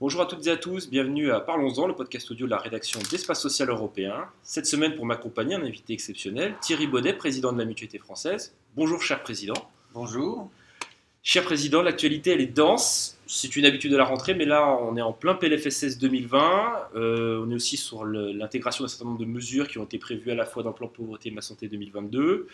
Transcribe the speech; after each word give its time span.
Bonjour 0.00 0.22
à 0.22 0.26
toutes 0.26 0.44
et 0.48 0.50
à 0.50 0.56
tous, 0.56 0.90
bienvenue 0.90 1.30
à 1.30 1.38
Parlons-en, 1.38 1.86
le 1.86 1.94
podcast 1.94 2.28
audio 2.32 2.46
de 2.46 2.50
la 2.50 2.58
rédaction 2.58 2.98
d'Espace 3.10 3.40
Social 3.40 3.70
Européen. 3.70 4.24
Cette 4.42 4.66
semaine, 4.66 4.96
pour 4.96 5.06
m'accompagner, 5.06 5.54
un 5.54 5.62
invité 5.62 5.92
exceptionnel, 5.92 6.56
Thierry 6.60 6.88
Baudet, 6.88 7.12
président 7.12 7.52
de 7.52 7.58
la 7.58 7.64
Mutualité 7.64 7.98
française. 7.98 8.56
Bonjour, 8.74 9.00
cher 9.02 9.22
président. 9.22 9.54
Bonjour. 9.94 10.50
Cher 11.22 11.44
président, 11.44 11.82
l'actualité, 11.82 12.32
elle 12.32 12.40
est 12.40 12.46
dense. 12.46 13.18
C'est 13.26 13.54
une 13.54 13.66
habitude 13.66 13.92
de 13.92 13.96
la 13.96 14.04
rentrée, 14.04 14.34
mais 14.34 14.46
là, 14.46 14.66
on 14.80 14.96
est 14.96 15.02
en 15.02 15.12
plein 15.12 15.34
PLFSS 15.34 15.98
2020. 15.98 16.88
Euh, 16.96 17.44
on 17.46 17.50
est 17.50 17.54
aussi 17.54 17.76
sur 17.76 18.04
l'intégration 18.04 18.82
d'un 18.82 18.88
certain 18.88 19.04
nombre 19.04 19.20
de 19.20 19.26
mesures 19.26 19.68
qui 19.68 19.78
ont 19.78 19.84
été 19.84 19.98
prévues 19.98 20.32
à 20.32 20.34
la 20.34 20.46
fois 20.46 20.64
dans 20.64 20.70
le 20.70 20.74
plan 20.74 20.88
pauvreté 20.88 21.28
et 21.28 21.32
ma 21.32 21.42
santé 21.42 21.68
2022. 21.68 22.48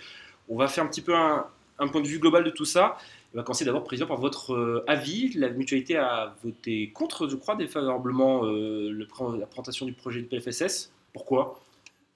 On 0.48 0.56
va 0.56 0.68
faire 0.68 0.84
un 0.84 0.88
petit 0.88 1.02
peu 1.02 1.14
un, 1.14 1.48
point 1.88 2.00
de 2.00 2.06
vue 2.06 2.18
global 2.18 2.44
de 2.44 2.50
tout 2.50 2.64
ça. 2.64 2.96
On 3.34 3.38
va 3.38 3.42
commencer 3.42 3.64
d'abord, 3.64 3.84
président, 3.84 4.06
par 4.06 4.18
votre 4.18 4.54
euh, 4.54 4.84
avis. 4.86 5.32
La 5.34 5.50
mutualité 5.50 5.96
a 5.96 6.34
voté 6.42 6.90
contre, 6.92 7.28
je 7.28 7.36
crois, 7.36 7.56
défavorablement 7.56 8.44
euh, 8.44 8.90
la 9.38 9.46
présentation 9.46 9.86
du 9.86 9.92
projet 9.92 10.22
de 10.22 10.26
PLFSS. 10.26 10.92
Pourquoi? 11.12 11.60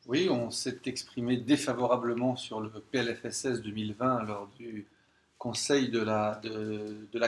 Oui, 0.07 0.29
on 0.31 0.51
s'est 0.51 0.81
exprimé 0.87 1.37
défavorablement 1.37 2.37
sur 2.37 2.61
le 2.61 2.71
PLFSS 2.91 3.61
2020 3.63 4.25
lors 4.25 4.49
du 4.59 4.87
conseil 5.39 5.89
de 5.89 6.01
la, 6.01 6.41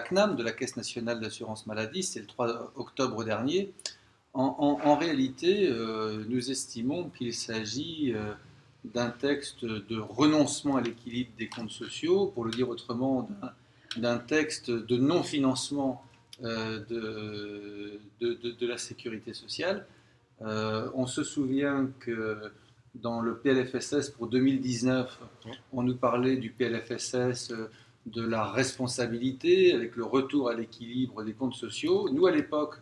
CNAM, 0.09 0.37
de 0.37 0.43
la 0.43 0.53
Caisse 0.53 0.77
nationale 0.77 1.21
d'assurance 1.21 1.67
maladie, 1.67 2.03
c'est 2.03 2.21
le 2.21 2.27
3 2.27 2.73
octobre 2.77 3.25
dernier. 3.25 3.73
En, 4.35 4.97
réalité, 4.97 5.69
euh, 5.69 6.25
nous 6.29 6.51
estimons 6.51 7.11
qu'il 7.11 7.35
s'agit 7.35 8.15
d'un 8.85 9.11
texte 9.11 9.65
de 9.65 9.99
renoncement 9.99 10.77
à 10.77 10.81
l'équilibre 10.81 11.31
des 11.39 11.49
comptes 11.49 11.71
sociaux, 11.71 12.27
pour 12.27 12.45
le 12.45 12.51
dire 12.51 12.69
autrement, 12.69 13.29
d'un 13.97 14.19
texte 14.19 14.71
de 14.71 14.97
non-financement 14.97 16.05
euh, 16.43 16.81
de, 16.89 18.01
de, 18.21 18.67
la 18.67 18.79
sécurité 18.79 19.35
sociale. 19.35 19.87
on 20.41 21.07
se 21.07 21.23
souvient 21.23 21.91
que 22.01 22.51
dans 22.95 23.21
le 23.21 23.37
PLFSS 23.37 24.11
pour 24.11 24.27
2019, 24.27 25.19
on 25.73 25.83
nous 25.83 25.97
parlait 25.97 26.37
du 26.37 26.51
PLFSS 26.51 27.53
de 28.07 28.23
la 28.23 28.45
responsabilité, 28.45 29.75
avec 29.75 29.97
le 29.97 30.05
retour 30.05 30.49
à 30.49 30.55
l'équilibre 30.55 31.23
des 31.23 31.33
comptes 31.33 31.55
sociaux. 31.55 32.09
Nous, 32.11 32.27
à 32.27 32.33
l'époque, 32.33 32.77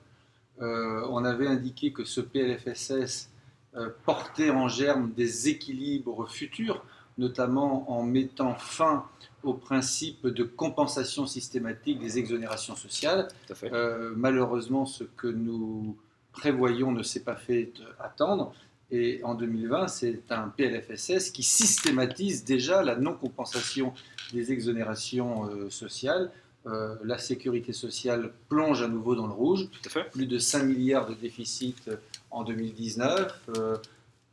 euh, 0.60 1.06
on 1.10 1.24
avait 1.24 1.46
indiqué 1.46 1.92
que 1.92 2.04
ce 2.04 2.20
PLFSS 2.20 3.29
euh, 3.76 3.90
portait 4.04 4.50
en 4.50 4.68
germe 4.68 5.12
des 5.12 5.48
équilibres 5.48 6.28
futurs, 6.28 6.84
notamment 7.18 7.90
en 7.90 8.02
mettant 8.02 8.54
fin 8.54 9.06
au 9.42 9.54
principe 9.54 10.26
de 10.26 10.42
compensation 10.44 11.26
systématique 11.26 11.98
des 11.98 12.18
exonérations 12.18 12.76
sociales. 12.76 13.28
Euh, 13.64 14.12
malheureusement, 14.16 14.86
ce 14.86 15.04
que 15.04 15.28
nous 15.28 15.96
prévoyons 16.32 16.92
ne 16.92 17.02
s'est 17.02 17.22
pas 17.22 17.36
fait 17.36 17.72
attendre. 17.98 18.52
Et 18.91 19.20
en 19.22 19.34
2020, 19.34 19.88
c'est 19.88 20.22
un 20.30 20.48
PLFSS 20.48 21.30
qui 21.30 21.42
systématise 21.42 22.44
déjà 22.44 22.82
la 22.82 22.96
non-compensation 22.96 23.94
des 24.32 24.52
exonérations 24.52 25.46
euh, 25.46 25.70
sociales. 25.70 26.32
Euh, 26.66 26.94
la 27.05 27.16
sécurité 27.16 27.72
sociale 27.72 28.33
plonge 28.48 28.83
à 28.83 28.89
nouveau 28.89 29.14
dans 29.14 29.27
le 29.27 29.33
rouge. 29.33 29.69
Tout 29.70 29.80
à 29.86 29.89
fait. 29.89 30.11
Plus 30.11 30.27
de 30.27 30.39
5 30.39 30.64
milliards 30.64 31.08
de 31.08 31.14
déficit 31.14 31.89
euh, 31.89 31.97
en 32.30 32.44
2019. 32.44 33.50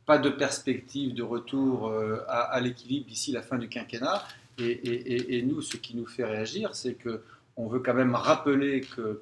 pas 0.06 0.18
de 0.18 0.30
perspective 0.30 1.14
de 1.14 1.22
retour 1.22 1.92
à, 2.28 2.60
l'équilibre 2.60 3.06
d'ici 3.06 3.32
la 3.32 3.42
fin 3.42 3.58
du 3.58 3.68
quinquennat. 3.68 4.24
Et, 4.56 5.36
et, 5.36 5.42
nous, 5.42 5.60
ce 5.60 5.76
qui 5.76 5.96
nous 5.96 6.06
fait 6.06 6.24
réagir, 6.24 6.74
c'est 6.74 6.94
que 6.94 7.20
on 7.56 7.66
veut 7.66 7.80
quand 7.80 7.92
même 7.92 8.14
rappeler 8.14 8.80
que 8.82 9.20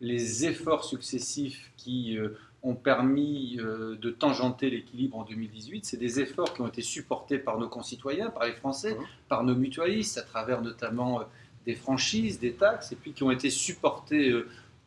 les 0.00 0.46
efforts 0.46 0.84
successifs 0.84 1.72
qui 1.76 2.18
ont 2.62 2.74
permis 2.74 3.58
euh, 3.58 3.96
de 3.96 4.10
tangenter 4.10 4.70
l'équilibre 4.70 5.16
en 5.18 5.24
2018. 5.24 5.84
C'est 5.84 5.96
des 5.96 6.20
efforts 6.20 6.54
qui 6.54 6.60
ont 6.60 6.68
été 6.68 6.82
supportés 6.82 7.38
par 7.38 7.58
nos 7.58 7.68
concitoyens, 7.68 8.30
par 8.30 8.44
les 8.44 8.52
Français, 8.52 8.94
mmh. 8.94 9.04
par 9.28 9.44
nos 9.44 9.54
mutualistes, 9.54 10.18
à 10.18 10.22
travers 10.22 10.60
notamment 10.62 11.20
euh, 11.20 11.24
des 11.66 11.74
franchises, 11.74 12.38
des 12.38 12.52
taxes, 12.52 12.92
et 12.92 12.96
puis 12.96 13.12
qui 13.12 13.22
ont 13.22 13.30
été 13.30 13.50
supportés 13.50 14.30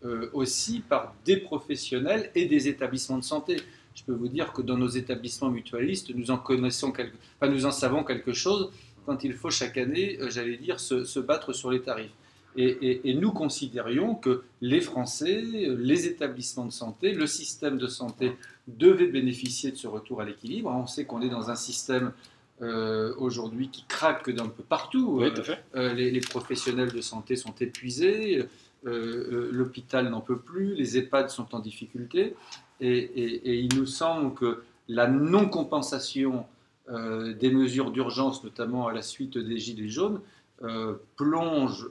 euh, 0.06 0.30
aussi 0.34 0.82
par 0.82 1.14
des 1.26 1.38
professionnels 1.38 2.32
et 2.36 2.46
des 2.46 2.68
établissements 2.68 3.18
de 3.18 3.24
santé. 3.24 3.58
Je 3.96 4.04
peux 4.04 4.14
vous 4.14 4.28
dire 4.28 4.54
que 4.54 4.62
dans 4.62 4.78
nos 4.78 4.90
établissements 4.90 5.50
mutualistes, 5.50 6.14
nous 6.16 6.32
en 6.32 6.38
connaissons 6.38 6.90
enfin, 6.90 7.52
nous 7.52 7.66
en 7.66 7.72
savons 7.72 8.04
quelque 8.04 8.34
chose 8.34 8.72
quand 9.06 9.24
il 9.24 9.34
faut 9.34 9.50
chaque 9.50 9.78
année, 9.78 10.18
j'allais 10.30 10.58
dire, 10.58 10.80
se 10.80 11.20
battre 11.20 11.54
sur 11.54 11.70
les 11.70 11.82
tarifs. 11.82 12.12
Et, 12.56 13.14
nous 13.16 13.32
considérions 13.32 14.14
que 14.14 14.44
les 14.62 14.82
Français, 14.82 15.42
les 15.42 16.06
établissements 16.06 16.66
de 16.66 16.72
santé, 16.72 17.14
le 17.14 17.26
système 17.26 17.78
de 17.78 17.88
santé 17.88 18.34
devaient 18.68 19.08
bénéficier 19.08 19.72
de 19.72 19.76
ce 19.76 19.88
retour 19.88 20.22
à 20.22 20.26
l'équilibre. 20.26 20.70
On 20.70 20.86
sait 20.86 21.06
qu'on 21.06 21.22
est 21.22 21.30
dans 21.30 21.50
un 21.50 21.56
système 21.56 22.14
euh, 22.64 23.14
aujourd'hui 23.18 23.68
qui 23.68 23.84
craque 23.90 24.30
d'un 24.30 24.48
peu 24.48 24.64
partout. 24.64 25.18
Oui, 25.20 25.28
euh, 25.38 25.56
euh, 25.76 25.94
les, 25.94 26.22
professionnels 26.22 26.94
de 26.94 27.02
santé 27.02 27.36
sont 27.36 27.54
épuisés, 27.60 28.48
l'hôpital 28.84 30.10
n'en 30.10 30.22
peut 30.22 30.38
plus, 30.38 30.74
les 30.74 30.98
EHPAD 30.98 31.30
sont 31.30 31.54
en 31.54 31.60
difficulté. 31.60 32.36
Et, 32.80 32.98
et 32.98 33.60
il 33.60 33.76
nous 33.76 33.86
semble 33.86 34.34
que 34.34 34.64
la 34.88 35.08
non-compensation 35.08 36.46
des 36.90 37.52
mesures 37.52 37.92
d'urgence, 37.92 38.44
notamment 38.44 38.88
à 38.88 38.94
la 38.94 39.02
suite 39.02 39.38
des 39.38 39.58
Gilets 39.58 39.90
jaunes, 39.90 40.22
plonge 41.16 41.90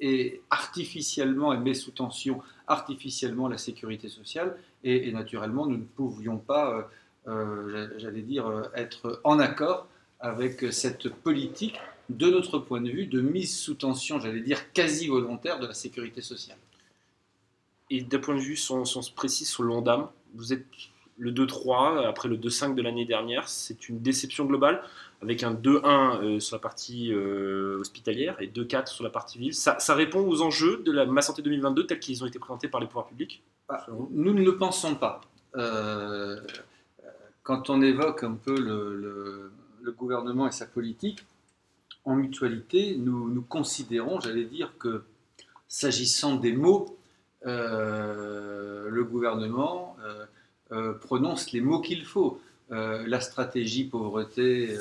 et 0.00 0.42
artificiellement 0.50 1.52
et 1.52 1.58
met 1.58 1.74
sous 1.74 1.92
tension 1.92 2.40
artificiellement 2.66 3.48
la 3.48 3.58
sécurité 3.58 4.08
sociale. 4.08 4.56
Et, 4.84 5.10
naturellement, 5.12 5.66
nous 5.66 5.78
ne 5.78 5.84
pouvions 5.84 6.36
pas, 6.36 6.90
j'allais 7.26 8.22
dire, 8.22 8.70
être 8.74 9.20
en 9.24 9.38
accord 9.38 9.88
avec 10.20 10.72
cette 10.72 11.08
politique, 11.08 11.78
de 12.08 12.30
notre 12.30 12.58
point 12.58 12.80
de 12.80 12.90
vue, 12.90 13.06
de 13.06 13.20
mise 13.20 13.58
sous 13.58 13.74
tension, 13.74 14.18
j'allais 14.18 14.40
dire, 14.40 14.72
quasi 14.72 15.08
volontaire 15.08 15.60
de 15.60 15.66
la 15.66 15.74
sécurité 15.74 16.22
sociale. 16.22 16.58
Et 17.90 18.02
d'un 18.02 18.18
point 18.18 18.34
de 18.34 18.40
vue 18.40 18.56
sans, 18.56 19.14
précis 19.14 19.44
sur 19.44 19.62
l'ONDAM, 19.62 20.08
vous 20.34 20.52
êtes 20.52 20.64
le 21.18 21.32
2-3 21.32 22.06
après 22.06 22.28
le 22.28 22.36
2-5 22.36 22.74
de 22.74 22.82
l'année 22.82 23.04
dernière, 23.04 23.48
c'est 23.48 23.88
une 23.88 24.00
déception 24.00 24.44
globale 24.44 24.82
avec 25.20 25.42
un 25.42 25.52
2-1 25.52 26.22
euh, 26.22 26.40
sur 26.40 26.56
la 26.56 26.60
partie 26.60 27.12
euh, 27.12 27.80
hospitalière 27.80 28.36
et 28.40 28.46
2-4 28.46 28.86
sur 28.86 29.02
la 29.02 29.10
partie 29.10 29.38
ville. 29.38 29.54
Ça, 29.54 29.76
répond 29.94 30.20
aux 30.20 30.42
enjeux 30.42 30.80
de 30.84 30.92
la 30.92 31.06
Ma 31.06 31.22
Santé 31.22 31.42
2022 31.42 31.86
tels 31.86 31.98
qu'ils 31.98 32.22
ont 32.22 32.26
été 32.26 32.38
présentés 32.38 32.68
par 32.68 32.80
les 32.80 32.86
pouvoirs 32.86 33.08
publics? 33.08 33.42
Bah, 33.68 33.84
Nous 34.12 34.32
ne 34.32 34.44
le 34.44 34.56
pensons 34.56 34.94
pas. 34.94 35.20
Euh, 35.56 36.40
quand 37.42 37.68
on 37.68 37.82
évoque 37.82 38.22
un 38.22 38.34
peu 38.34 38.56
le, 38.60 39.50
gouvernement 39.90 40.46
et 40.46 40.52
sa 40.52 40.66
politique, 40.66 41.24
en 42.04 42.14
mutualité, 42.14 42.96
nous, 42.96 43.28
nous 43.28 43.42
considérons, 43.42 44.20
j'allais 44.20 44.44
dire, 44.44 44.72
que 44.78 45.02
s'agissant 45.68 46.36
des 46.36 46.52
mots, 46.52 46.96
le 47.44 49.02
gouvernement 49.02 49.96
prononce 51.02 51.52
les 51.52 51.60
mots 51.60 51.80
qu'il 51.80 52.04
faut. 52.04 52.40
la 52.70 53.20
stratégie 53.20 53.84
pauvreté 53.84 54.74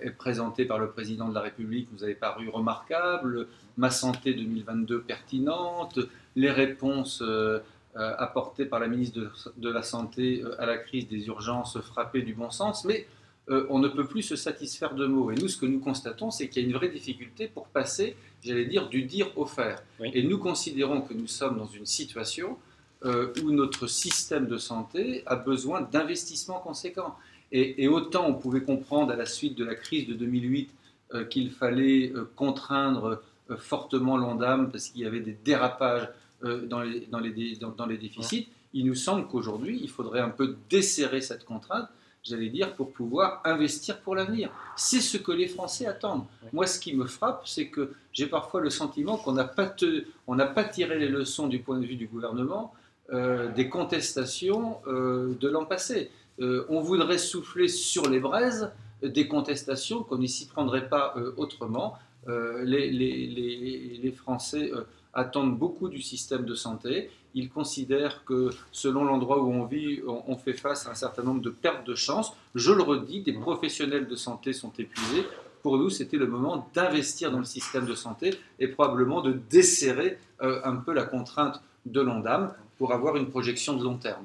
est 0.00 0.10
présenté 0.10 0.64
par 0.64 0.78
le 0.78 0.90
président 0.90 1.28
de 1.28 1.34
la 1.34 1.40
République 1.40 1.88
nous 1.92 2.04
avait 2.04 2.14
paru 2.14 2.48
remarquable, 2.48 3.46
Ma 3.76 3.90
Santé 3.90 4.32
2022 4.32 5.02
pertinente, 5.02 5.98
les 6.34 6.50
réponses 6.50 7.22
euh, 7.22 7.58
euh, 7.96 8.14
apportées 8.18 8.64
par 8.64 8.80
la 8.80 8.88
ministre 8.88 9.52
de, 9.56 9.70
la 9.70 9.82
Santé 9.82 10.42
euh, 10.42 10.60
à 10.60 10.66
la 10.66 10.78
crise 10.78 11.08
des 11.08 11.26
urgences 11.26 11.78
frappées 11.80 12.22
du 12.22 12.34
bon 12.34 12.50
sens, 12.50 12.84
mais 12.84 13.06
on 13.48 13.78
ne 13.78 13.88
peut 13.88 14.06
plus 14.06 14.22
se 14.22 14.34
satisfaire 14.34 14.94
de 14.94 15.06
mots. 15.06 15.30
Et 15.30 15.36
nous, 15.36 15.46
ce 15.46 15.56
que 15.56 15.66
nous 15.66 15.78
constatons, 15.78 16.30
c'est 16.32 16.48
qu'il 16.48 16.62
y 16.62 16.66
a 16.66 16.68
une 16.68 16.74
vraie 16.74 16.88
difficulté 16.88 17.46
pour 17.46 17.68
passer, 17.68 18.16
j'allais 18.42 18.64
dire, 18.64 18.88
du 18.88 19.02
dire 19.02 19.28
au 19.36 19.46
faire. 19.46 19.82
Et 20.00 20.24
nous 20.24 20.38
considérons 20.38 21.00
que 21.00 21.14
nous 21.14 21.28
sommes 21.28 21.56
dans 21.56 21.66
une 21.66 21.86
situation 21.86 22.58
où 23.04 23.52
notre 23.52 23.86
système 23.86 24.48
de 24.48 24.58
santé 24.58 25.22
a 25.26 25.36
besoin 25.36 25.80
d'investissements 25.82 26.58
conséquents. 26.58 27.14
Et, 27.52 27.86
autant 27.88 28.26
on 28.26 28.34
pouvait 28.34 28.62
comprendre 28.62 29.12
à 29.12 29.16
la 29.16 29.26
suite 29.26 29.56
de 29.56 29.64
la 29.64 29.74
crise 29.74 30.08
de 30.08 30.14
2008 30.14 30.70
euh, 31.14 31.24
qu'il 31.24 31.50
fallait 31.52 32.12
euh, 32.12 32.28
contraindre 32.34 33.22
euh, 33.50 33.56
fortement 33.56 34.16
l'ONDAM 34.16 34.72
parce 34.72 34.88
qu'il 34.88 35.02
y 35.02 35.06
avait 35.06 35.20
des 35.20 35.36
dérapages 35.44 36.08
dans 36.42 36.82
les, 36.82 37.06
dans, 37.06 37.18
les, 37.18 37.56
dans, 37.56 37.86
les, 37.86 37.96
déficits, 37.96 38.48
il 38.74 38.84
nous 38.84 38.94
semble 38.94 39.26
qu'aujourd'hui, 39.26 39.80
il 39.82 39.88
faudrait 39.88 40.20
un 40.20 40.28
peu 40.28 40.56
desserrer 40.68 41.22
cette 41.22 41.46
contrainte, 41.46 41.88
j'allais 42.26 42.48
dire, 42.48 42.74
pour 42.74 42.92
pouvoir 42.92 43.40
investir 43.44 44.00
pour 44.00 44.14
l'avenir. 44.14 44.50
C'est 44.76 45.00
ce 45.00 45.16
que 45.16 45.32
les 45.32 45.48
Français 45.48 45.86
attendent. 45.86 46.24
Moi, 46.52 46.66
ce 46.66 46.78
qui 46.78 46.94
me 46.94 47.06
frappe, 47.06 47.42
c'est 47.46 47.68
que 47.68 47.92
j'ai 48.12 48.26
parfois 48.26 48.60
le 48.60 48.70
sentiment 48.70 49.16
qu'on 49.16 49.32
n'a 49.32 49.44
pas, 49.44 49.74
pas, 50.54 50.64
tiré 50.64 50.98
les 50.98 51.08
leçons 51.08 51.46
du 51.46 51.60
point 51.60 51.78
de 51.78 51.86
vue 51.86 51.96
du 51.96 52.06
gouvernement 52.06 52.72
des 53.54 53.68
contestations 53.68 54.78
de 54.86 55.48
l'an 55.48 55.64
passé. 55.64 56.10
Euh, 56.40 56.66
on 56.68 56.80
voudrait 56.80 57.18
souffler 57.18 57.68
sur 57.68 58.08
les 58.10 58.18
braises 58.18 58.72
des 59.02 59.28
contestations 59.28 60.02
qu'on 60.02 60.18
ne 60.18 60.26
s'y 60.26 60.46
prendrait 60.46 60.88
pas 60.88 61.14
autrement. 61.36 61.94
Les, 62.26 62.90
les, 62.90 63.98
les, 64.02 64.12
Français 64.12 64.72
attendent 65.12 65.56
beaucoup 65.56 65.88
du 65.88 66.02
système 66.02 66.44
de 66.44 66.54
santé. 66.54 67.10
Ils 67.36 67.50
considèrent 67.50 68.24
que 68.24 68.50
selon 68.72 69.04
l'endroit 69.04 69.42
où 69.42 69.52
on 69.52 69.66
vit, 69.66 70.00
on 70.06 70.36
fait 70.36 70.54
face 70.54 70.86
à 70.86 70.92
un 70.92 70.94
certain 70.94 71.22
nombre 71.22 71.42
de 71.42 71.50
pertes 71.50 71.86
de 71.86 71.94
chance. 71.94 72.32
Je 72.54 72.72
le 72.72 72.82
redis, 72.82 73.20
des 73.20 73.34
professionnels 73.34 74.08
de 74.08 74.16
santé 74.16 74.54
sont 74.54 74.72
épuisés. 74.78 75.22
Pour 75.62 75.76
nous, 75.76 75.90
c'était 75.90 76.16
le 76.16 76.26
moment 76.26 76.66
d'investir 76.72 77.30
dans 77.30 77.38
le 77.38 77.44
système 77.44 77.84
de 77.84 77.94
santé 77.94 78.30
et 78.58 78.68
probablement 78.68 79.20
de 79.20 79.32
desserrer 79.50 80.18
euh, 80.40 80.62
un 80.64 80.76
peu 80.76 80.94
la 80.94 81.04
contrainte 81.04 81.60
de 81.84 82.00
l'ONDAM 82.00 82.54
pour 82.78 82.94
avoir 82.94 83.16
une 83.16 83.28
projection 83.28 83.76
de 83.76 83.84
long 83.84 83.98
terme. 83.98 84.24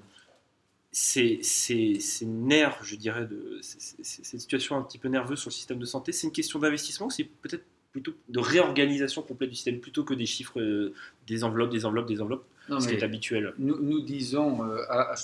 Ces, 0.94 1.40
ces, 1.42 2.00
nerfs, 2.25 2.80
je 2.84 2.96
dirais, 2.96 3.28
ces, 3.62 4.40
situations 4.40 4.78
un 4.78 4.84
petit 4.84 4.98
peu 4.98 5.10
nerveuses 5.10 5.40
sur 5.40 5.50
le 5.50 5.54
système 5.54 5.80
de 5.80 5.86
santé, 5.86 6.14
c'est 6.14 6.28
une 6.28 6.34
question 6.34 6.60
d'investissement 6.60 7.10
c'est 7.10 7.24
peut-être 7.24 7.66
plutôt 7.92 8.14
de 8.30 8.40
réorganisation 8.40 9.22
complète 9.22 9.50
du 9.50 9.56
système 9.56 9.80
plutôt 9.80 10.04
que 10.06 10.14
des 10.14 10.25
chiffres, 10.25 10.60
euh, 10.62 10.94
des 11.28 11.44
enveloppes, 11.44 11.72
des 11.72 11.86
enveloppes, 11.86 12.07
des 12.07 12.22
enveloppes, 12.22 12.46
ce 12.69 12.88
qui 12.88 12.96
est 12.96 13.04
habituel. 13.04 13.54
Nous, 13.58 13.78
nous 13.81 14.02
disons, 14.02 14.63
euh, 14.63 14.78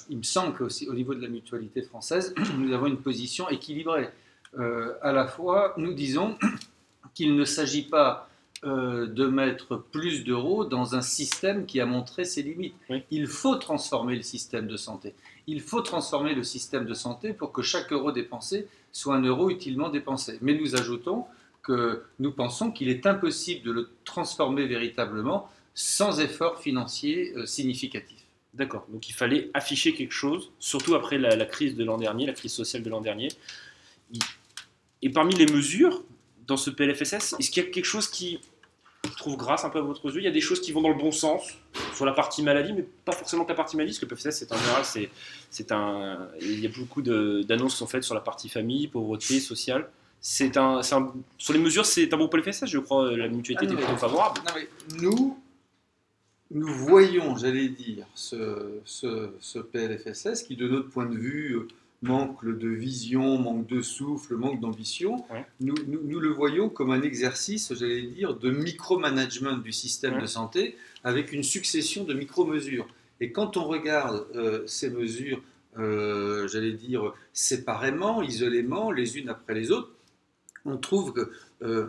il 0.10 0.18
me 0.18 0.24
semble 0.24 0.54
qu'au 0.54 0.94
niveau 0.94 1.13
de 1.13 1.22
la 1.22 1.28
mutualité 1.28 1.81
française, 1.81 2.34
nous 2.57 2.74
avons 2.74 2.88
une 2.88 2.98
position 2.98 3.50
équilibrée. 3.50 4.10
Euh, 4.57 4.94
à 5.01 5.12
la 5.12 5.28
fois, 5.28 5.74
nous 5.78 5.94
disons 5.94 6.38
qu'il 7.13 7.36
ne 7.36 7.45
s'agit 7.45 7.88
pas 7.88 8.30
de 8.63 9.28
mettre 9.28 9.78
plus 9.78 10.24
d'euros 10.24 10.66
dans 10.66 10.95
un 10.95 11.04
système 11.04 11.68
qui 11.68 11.80
a 11.80 11.86
montré 11.86 12.25
ses 12.25 12.42
limites. 12.42 12.74
Il 13.12 13.28
faut 13.28 13.56
transformer 13.56 14.16
le 14.16 14.24
système 14.24 14.66
de 14.66 14.78
santé. 14.78 15.13
Il 15.45 15.62
faut 15.62 15.81
transformer 15.81 16.33
le 16.33 16.42
système 16.42 16.86
de 16.86 16.95
santé 16.95 17.33
pour 17.33 17.51
que 17.51 17.62
chaque 17.62 17.94
euro 17.94 18.12
dépensé 18.12 18.68
soit 18.92 19.16
un 19.16 19.22
euro 19.22 19.51
utilement 19.51 19.90
dépensé. 19.90 20.40
Mais 20.42 20.56
nous 20.56 20.75
ajoutons 20.75 21.25
que 21.68 22.04
nous 22.19 22.31
pensons 22.31 22.72
qu'il 22.72 22.90
est 22.90 23.06
impossible 23.06 23.66
de 23.66 23.72
le 23.72 23.90
transformer 24.06 24.66
véritablement 24.66 25.50
sans 25.77 26.19
effort 26.19 26.59
financier 26.59 27.33
euh, 27.35 27.45
significatif. 27.45 28.18
D'accord, 28.56 28.88
donc 28.91 29.07
il 29.09 29.13
fallait 29.13 29.51
afficher 29.53 29.94
quelque 29.94 30.12
chose, 30.12 30.51
surtout 30.57 30.95
après 30.95 31.19
la, 31.19 31.45
crise 31.45 31.75
de 31.75 31.83
l'an 31.83 31.97
dernier, 31.97 32.25
la 32.25 32.33
crise 32.33 32.51
sociale 32.51 32.81
de 32.81 32.89
l'an 32.89 33.00
dernier. 33.00 33.27
Et 35.03 35.12
parmi 35.12 35.35
les 35.35 35.45
mesures 35.45 36.03
dans 36.47 36.57
ce 36.57 36.71
PLFSS, 36.71 37.35
est-ce 37.38 37.51
qu'il 37.51 37.63
y 37.63 37.68
a 37.68 37.69
quelque 37.69 37.85
chose 37.85 38.07
qui 38.07 38.39
trouve 39.18 39.38
grâce 39.38 39.65
un 39.65 39.69
peu 39.69 39.77
à 39.77 39.83
votre 39.83 40.03
yeux? 40.07 40.21
Il 40.21 40.24
y 40.24 40.27
a 40.27 40.31
des 40.31 40.41
choses 40.41 40.62
qui 40.62 40.71
vont 40.71 40.81
dans 40.81 40.89
le 40.89 40.95
bon 40.97 41.12
sens 41.12 41.44
sur 41.94 42.06
la 42.06 42.13
partie 42.13 42.41
maladie, 42.41 42.73
mais 42.73 42.83
pas 43.06 43.12
forcément 43.12 43.45
la 43.47 43.53
partie 43.53 43.77
maladie, 43.77 43.94
parce 43.94 44.00
que 44.00 44.06
le 44.06 44.15
PLFSS, 44.15 44.39
c'est 44.39 44.51
en 44.51 44.57
général, 44.57 44.83
c'est, 45.51 45.71
un, 45.71 46.27
il 46.41 46.59
y 46.59 46.65
a 46.65 46.71
beaucoup 46.75 47.03
d'annonces 47.03 47.73
qui 47.73 47.77
sont 47.77 47.88
faites 47.88 48.03
sur 48.03 48.15
la 48.15 48.21
partie 48.21 48.50
famille, 48.50 48.88
pauvreté, 48.88 49.39
sociale 49.39 49.88
c'est 50.19 50.57
un, 50.57 50.81
sur 51.38 51.53
les 51.53 51.59
mesures, 51.59 51.85
c'est 51.85 52.12
un 52.13 52.18
bon 52.18 52.27
PLFSS, 52.27 52.65
je 52.65 52.80
crois. 52.80 53.15
La 53.15 53.27
mutualité 53.27 53.68
ah 53.69 53.73
était 53.73 53.81
plutôt 53.81 53.97
favorable. 53.97 54.41
nous, 55.00 55.38
nous 56.51 56.67
voyons, 56.67 57.35
j'allais 57.35 57.69
dire, 57.69 58.05
ce, 58.15 58.79
ce, 58.85 59.59
PLFSS 59.59 60.44
qui, 60.44 60.55
de 60.55 60.67
notre 60.67 60.89
point 60.89 61.05
de 61.05 61.17
vue, 61.17 61.55
euh, 61.55 61.67
manque 62.01 62.45
de 62.45 62.67
vision, 62.67 63.38
manque 63.38 63.67
de 63.67 63.81
souffle, 63.81 64.35
manque 64.35 64.59
d'ambition. 64.59 65.25
Nous, 65.59 65.75
nous, 65.88 66.19
le 66.19 66.29
voyons 66.29 66.69
comme 66.69 66.91
un 66.91 67.01
exercice, 67.01 67.73
j'allais 67.73 68.03
dire, 68.03 68.35
de 68.35 68.51
micromanagement 68.51 69.57
du 69.57 69.71
système 69.71 70.21
de 70.21 70.25
santé 70.25 70.77
avec 71.03 71.31
une 71.31 71.44
succession 71.44 72.03
de 72.03 72.13
micro-mesures. 72.13 72.88
Et 73.19 73.31
quand 73.31 73.57
on 73.57 73.65
regarde 73.65 74.27
euh, 74.35 74.65
ces 74.67 74.89
mesures, 74.89 75.41
euh, 75.79 76.47
j'allais 76.47 76.73
dire, 76.73 77.13
séparément, 77.33 78.21
isolément, 78.21 78.91
les 78.91 79.17
unes 79.17 79.29
après 79.29 79.55
les 79.55 79.71
autres, 79.71 79.91
on 80.65 80.77
trouve 80.77 81.13
que, 81.13 81.31
euh, 81.63 81.88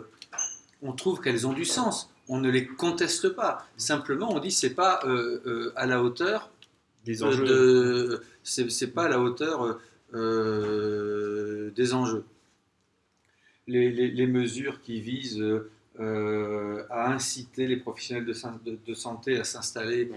on 0.81 0.93
trouve 0.93 1.21
qu'elles 1.21 1.45
ont 1.45 1.53
du 1.53 1.65
sens. 1.65 2.11
On 2.29 2.39
ne 2.39 2.49
les 2.49 2.65
conteste 2.65 3.29
pas. 3.29 3.67
Simplement, 3.75 4.31
on 4.31 4.39
dit 4.39 4.51
c'est 4.51 4.75
pas 4.75 5.01
euh, 5.03 5.41
euh, 5.45 5.73
à 5.75 5.85
la 5.85 6.01
hauteur 6.01 6.49
des 7.05 7.23
enjeux. 7.23 7.45
De, 7.45 8.23
c'est, 8.43 8.93
pas 8.93 9.05
à 9.05 9.09
la 9.09 9.19
hauteur 9.19 9.79
des 10.13 11.93
enjeux. 11.93 12.23
Les, 13.67 14.27
mesures 14.27 14.81
qui 14.81 15.01
visent 15.01 15.43
à 15.99 17.11
inciter 17.11 17.67
les 17.67 17.77
professionnels 17.77 18.25
de, 18.25 18.93
santé 18.93 19.37
à 19.37 19.43
s'installer 19.43 20.11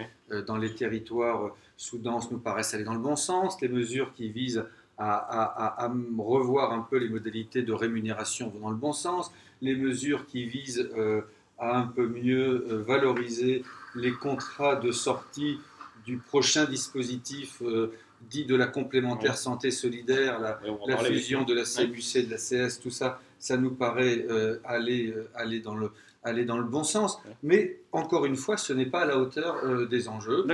dans 0.47 0.57
les 0.57 0.75
territoires 0.75 1.55
sous-denses 1.77 2.31
nous 2.31 2.39
paraissent 2.39 2.75
aller 2.75 2.85
dans 2.85 2.95
le 2.95 3.01
bon 3.01 3.17
sens. 3.17 3.61
Les 3.61 3.69
mesures 3.69 4.13
qui 4.13 4.29
visent 4.29 4.65
à, 4.99 5.93
revoir 6.19 6.73
un 6.73 6.87
peu 6.89 6.99
les 6.99 7.09
modalités 7.09 7.63
de 7.63 7.73
rémunération 7.73 8.49
vont 8.49 8.61
dans 8.61 8.71
le 8.71 8.77
bon 8.77 8.93
sens, 8.93 9.33
les 9.61 9.75
mesures 9.75 10.27
qui 10.27 10.45
visent 10.47 10.89
euh, 10.97 11.23
à 11.63 11.79
un 11.79 11.87
peu 11.87 12.07
mieux 12.07 12.67
euh, 12.71 12.83
valoriser 12.83 13.65
les 13.95 14.13
contrats 14.13 14.77
de 14.77 14.93
sortie 14.93 15.59
du 16.05 16.19
prochain 16.19 16.65
dispositif 16.65 17.63
euh, 17.63 17.93
dit 18.31 18.45
de 18.45 18.55
la 18.55 18.67
complémentaire 18.67 19.37
santé 19.37 19.71
solidaire, 19.71 20.39
la, 20.41 20.61
fusion 21.05 21.45
de 21.45 21.55
la 21.55 21.65
CMUC 21.65 22.27
de 22.27 22.31
la 22.31 22.37
CS, 22.37 22.81
tout 22.81 22.91
ça, 22.91 23.21
ça 23.39 23.57
nous 23.57 23.73
paraît 23.73 24.25
aller, 24.65 25.13
aller, 25.35 25.59
dans 25.59 25.75
le, 25.75 25.91
aller 26.23 26.45
dans 26.45 26.57
le 26.57 26.63
bon 26.65 26.85
sens. 26.85 27.19
Mais 27.43 27.81
encore 27.91 28.25
une 28.25 28.37
fois, 28.37 28.57
ce 28.57 28.73
n'est 28.73 28.87
pas 28.87 29.01
à 29.01 29.07
la 29.07 29.19
hauteur 29.19 29.89
des 29.89 30.07
enjeux. 30.07 30.47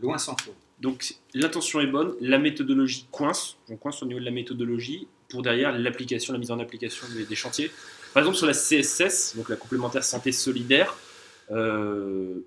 loin 0.00 0.18
s'en 0.18 0.36
faut. 0.36 0.54
Donc 0.80 1.14
l'intention 1.34 1.80
est 1.80 1.86
bonne, 1.86 2.14
la 2.20 2.38
méthodologie 2.38 3.06
coince, 3.10 3.56
on 3.68 3.76
coince 3.76 4.02
au 4.02 4.06
niveau 4.06 4.20
de 4.20 4.24
la 4.24 4.30
méthodologie, 4.30 5.08
pour 5.28 5.42
derrière 5.42 5.76
l'application, 5.76 6.32
la 6.32 6.38
mise 6.38 6.50
en 6.50 6.58
application 6.58 7.06
des, 7.28 7.34
chantiers. 7.34 7.70
Par 8.14 8.22
exemple 8.22 8.36
sur 8.36 8.46
la 8.46 8.52
CSS, 8.52 9.34
donc 9.36 9.48
la 9.48 9.56
complémentaire 9.56 10.04
santé 10.04 10.30
solidaire, 10.30 10.96
euh, 11.50 12.46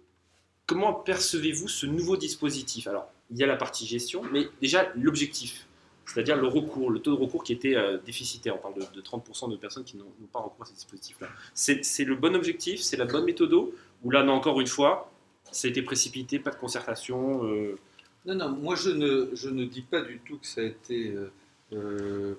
comment 0.66 0.94
percevez-vous 0.94 1.68
ce 1.68 1.86
nouveau 1.86 2.16
dispositif? 2.16 2.88
Alors 2.88 3.12
il 3.30 3.38
y 3.38 3.44
a 3.44 3.48
la 3.48 3.58
partie 3.58 3.86
gestion, 3.86 4.22
mais 4.32 4.48
déjà 4.62 4.90
l'objectif, 4.96 5.68
c'est-à-dire 6.06 6.38
le 6.38 6.48
recours, 6.48 6.90
le 6.90 7.00
taux 7.00 7.14
de 7.14 7.22
recours 7.22 7.44
qui 7.44 7.52
était 7.52 7.76
euh, 7.76 7.98
déficitaire. 7.98 8.56
On 8.56 8.60
parle 8.60 8.76
de, 8.76 9.02
30% 9.02 9.52
de 9.52 9.58
personnes 9.58 9.84
qui 9.84 9.98
n'ont 9.98 10.06
pas 10.32 10.40
recours 10.40 10.64
à 10.64 10.66
ce 10.66 10.74
dispositif-là. 10.74 11.28
C'est 11.54 12.06
le 12.06 12.16
bon 12.16 12.34
objectif, 12.34 12.80
c'est 12.80 12.96
la 12.96 13.04
bonne 13.04 13.26
méthode, 13.26 13.54
ou 13.54 14.10
là, 14.10 14.26
encore 14.26 14.62
une 14.62 14.68
fois, 14.68 15.12
ça 15.52 15.68
a 15.68 15.70
été 15.70 15.82
précipité, 15.82 16.40
pas 16.40 16.52
de 16.52 16.56
concertation 16.56 17.46
euh, 17.46 17.78
non, 18.26 18.36
non, 18.36 18.50
moi 18.50 18.76
je 18.76 18.90
ne, 18.90 19.30
je 19.34 19.50
ne 19.50 19.64
dis 19.64 19.82
pas 19.82 20.02
du 20.02 20.20
tout 20.20 20.38
que 20.38 20.48
ça 20.48 20.62
a 20.62 20.66
été 20.66 21.14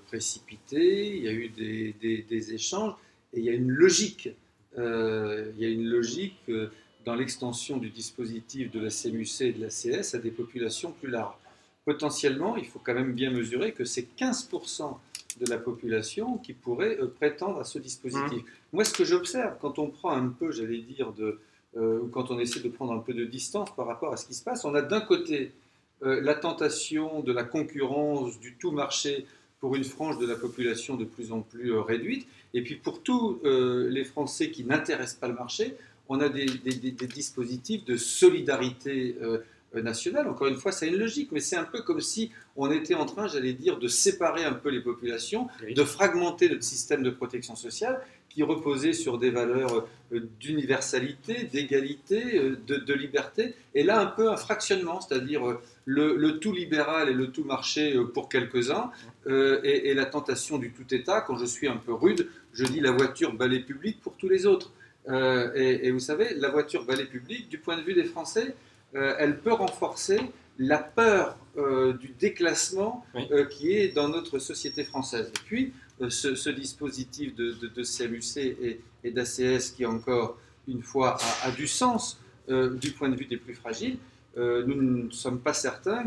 précipité. 0.06 1.16
Il 1.16 1.24
y 1.24 1.28
a 1.28 1.32
eu 1.32 1.48
des, 1.48 1.94
des, 2.22 2.54
échanges 2.54 2.94
et 3.32 3.40
il 3.40 3.44
y 3.44 3.48
a 3.48 3.52
une 3.52 3.70
logique. 3.70 4.30
Euh, 4.78 5.50
il 5.56 5.62
y 5.62 5.66
a 5.66 5.68
une 5.68 5.86
logique 5.86 6.50
dans 7.04 7.14
l'extension 7.14 7.78
du 7.78 7.90
dispositif 7.90 8.70
de 8.70 8.80
la 8.80 8.90
CMUC 8.90 9.40
et 9.40 9.52
de 9.52 9.60
la 9.60 9.68
CS 9.68 10.14
à 10.14 10.18
des 10.18 10.30
populations 10.30 10.92
plus 10.92 11.10
larges. 11.10 11.36
Potentiellement, 11.84 12.56
il 12.56 12.66
faut 12.66 12.80
quand 12.80 12.94
même 12.94 13.12
bien 13.12 13.30
mesurer 13.30 13.72
que 13.72 13.84
c'est 13.84 14.06
15% 14.18 14.96
de 15.40 15.46
la 15.46 15.56
population 15.56 16.36
qui 16.38 16.52
pourrait 16.52 16.98
prétendre 17.16 17.60
à 17.60 17.64
ce 17.64 17.78
dispositif. 17.78 18.42
Mmh. 18.42 18.46
Moi, 18.72 18.84
ce 18.84 18.92
que 18.92 19.04
j'observe 19.04 19.56
quand 19.60 19.78
on 19.78 19.88
prend 19.88 20.10
un 20.10 20.28
peu, 20.28 20.52
j'allais 20.52 20.78
dire, 20.78 21.12
de, 21.12 21.40
quand 22.12 22.30
on 22.30 22.38
essaie 22.38 22.60
de 22.60 22.68
prendre 22.68 22.92
un 22.92 22.98
peu 22.98 23.14
de 23.14 23.24
distance 23.24 23.74
par 23.74 23.86
rapport 23.86 24.12
à 24.12 24.16
ce 24.16 24.26
qui 24.26 24.34
se 24.34 24.42
passe, 24.42 24.64
on 24.64 24.74
a 24.74 24.82
d'un 24.82 25.00
côté 25.00 25.52
euh, 26.02 26.20
la 26.20 26.34
tentation 26.34 27.20
de 27.20 27.32
la 27.32 27.42
concurrence 27.44 28.38
du 28.38 28.56
tout 28.56 28.70
marché 28.70 29.26
pour 29.60 29.74
une 29.74 29.84
frange 29.84 30.18
de 30.18 30.26
la 30.26 30.36
population 30.36 30.96
de 30.96 31.04
plus 31.04 31.32
en 31.32 31.40
plus 31.40 31.72
euh, 31.72 31.80
réduite. 31.80 32.26
Et 32.54 32.62
puis 32.62 32.76
pour 32.76 33.02
tous 33.02 33.40
euh, 33.44 33.88
les 33.90 34.04
Français 34.04 34.50
qui 34.50 34.64
n'intéressent 34.64 35.18
pas 35.18 35.28
le 35.28 35.34
marché, 35.34 35.76
on 36.08 36.20
a 36.20 36.28
des, 36.28 36.46
dispositifs 36.46 37.84
de 37.84 37.96
solidarité 37.96 39.16
nationale. 39.74 40.26
Encore 40.26 40.46
une 40.46 40.56
fois, 40.56 40.72
ça 40.72 40.86
a 40.86 40.88
une 40.88 40.96
logique, 40.96 41.30
mais 41.32 41.40
c'est 41.40 41.56
un 41.56 41.64
peu 41.64 41.82
comme 41.82 42.00
si 42.00 42.30
on 42.56 42.70
était 42.70 42.94
en 42.94 43.04
train, 43.04 43.28
j'allais 43.28 43.52
dire, 43.52 43.78
de 43.78 43.88
séparer 43.88 44.44
un 44.44 44.54
peu 44.54 44.70
les 44.70 44.80
populations, 44.80 45.48
de 45.68 45.84
fragmenter 45.84 46.48
notre 46.48 46.64
système 46.64 47.02
de 47.02 47.10
protection 47.10 47.56
sociale 47.56 48.00
qui 48.38 48.44
reposait 48.44 48.92
sur 48.92 49.18
des 49.18 49.30
valeurs 49.30 49.88
d'universalité, 50.12 51.42
d'égalité, 51.52 52.40
de, 52.68 52.94
liberté, 52.94 53.56
et 53.74 53.82
là 53.82 54.00
un 54.00 54.06
peu 54.06 54.30
un 54.30 54.36
fractionnement, 54.36 55.00
c'est-à-dire 55.00 55.58
le, 55.86 56.38
tout 56.38 56.52
libéral 56.52 57.08
et 57.08 57.14
le 57.14 57.32
tout 57.32 57.42
marché 57.42 57.96
euh, 57.96 58.04
pour 58.04 58.28
quelques-uns, 58.28 58.92
euh, 59.26 59.58
et, 59.64 59.92
la 59.92 60.06
tentation 60.06 60.56
du 60.58 60.70
tout 60.70 60.86
État, 60.94 61.20
quand 61.20 61.36
je 61.36 61.46
suis 61.46 61.66
un 61.66 61.78
peu 61.78 61.92
rude, 61.92 62.28
je 62.52 62.64
dis 62.64 62.78
la 62.78 62.92
voiture 62.92 63.32
balai 63.32 63.58
public 63.58 64.00
pour 64.00 64.14
tous 64.14 64.28
les 64.28 64.46
autres. 64.46 64.70
Euh, 65.08 65.50
et, 65.56 65.90
vous 65.90 65.98
savez, 65.98 66.34
la 66.36 66.50
voiture 66.50 66.84
balai 66.84 67.06
public, 67.06 67.48
du 67.48 67.58
point 67.58 67.76
de 67.76 67.82
vue 67.82 67.94
des 67.94 68.04
Français, 68.04 68.54
elle 68.94 69.40
peut 69.40 69.52
renforcer 69.52 70.20
la 70.58 70.78
peur 70.78 71.36
du 72.00 72.14
déclassement 72.18 73.04
qui 73.50 73.72
est 73.72 73.88
dans 73.88 74.08
notre 74.08 74.38
société 74.38 74.82
française. 74.84 75.26
Et 75.28 75.40
puis, 75.44 75.72
ce, 76.08 76.50
dispositif 76.50 77.34
de, 77.34 77.82
CMUC 77.82 78.36
et, 79.04 79.10
d'ACS 79.10 79.70
qui, 79.70 79.86
encore 79.86 80.38
une 80.66 80.82
fois, 80.82 81.16
a 81.42 81.50
du 81.50 81.66
sens 81.66 82.20
du 82.48 82.92
point 82.92 83.08
de 83.08 83.16
vue 83.16 83.26
des 83.26 83.36
plus 83.36 83.54
fragiles, 83.54 83.98
euh, 84.36 84.64
nous 84.66 85.04
ne 85.04 85.10
sommes 85.10 85.40
pas 85.40 85.52
certains 85.52 86.04